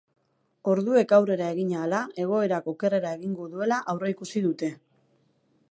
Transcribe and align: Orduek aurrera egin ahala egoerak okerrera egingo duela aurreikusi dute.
Orduek 0.71 1.13
aurrera 1.17 1.49
egin 1.55 1.75
ahala 1.75 1.99
egoerak 2.23 2.73
okerrera 2.75 3.13
egingo 3.19 3.47
duela 3.53 3.79
aurreikusi 3.95 4.45
dute. 4.49 4.73